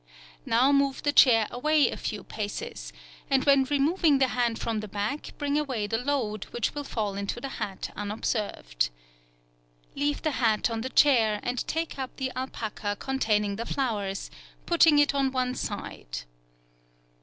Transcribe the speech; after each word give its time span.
Now 0.47 0.71
move 0.71 1.03
the 1.03 1.13
chair 1.13 1.47
away 1.51 1.91
a 1.91 1.95
few 1.95 2.23
paces, 2.23 2.91
and 3.29 3.43
when 3.43 3.65
removing 3.65 4.17
the 4.17 4.29
hand 4.29 4.57
from 4.57 4.79
the 4.79 4.87
back 4.87 5.33
bring 5.37 5.59
away 5.59 5.85
the 5.85 5.99
load, 5.99 6.45
which 6.45 6.73
will 6.73 6.83
fall 6.83 7.13
into 7.13 7.39
the 7.39 7.49
hat 7.61 7.91
unobserved. 7.95 8.89
Leave 9.93 10.23
the 10.23 10.31
hat 10.41 10.71
on 10.71 10.81
the 10.81 10.89
chair, 10.89 11.39
and 11.43 11.59
take 11.67 11.99
up 11.99 12.15
the 12.15 12.31
alpaca 12.35 12.95
containing 12.95 13.57
the 13.57 13.65
flowers, 13.67 14.31
putting 14.65 14.97
it 14.97 15.13
on 15.13 15.31
one 15.31 15.53
side. 15.53 16.21